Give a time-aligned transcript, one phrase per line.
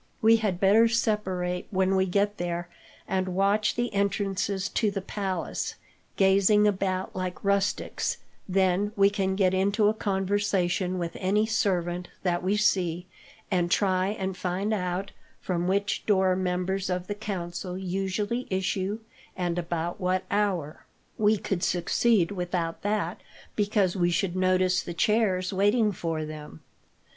[0.19, 2.69] We had better separate when we get there,
[3.07, 5.75] and watch the entrances to the palace,
[6.15, 8.17] gazing about like rustics;
[8.49, 13.05] then we can get into a conversation with any servant that we see,
[13.51, 19.01] and try and find out from which door members of the council usually issue,
[19.37, 20.87] and at about what hour.
[21.19, 23.21] We could succeed without that,
[23.55, 26.61] because we should notice the chairs waiting for them.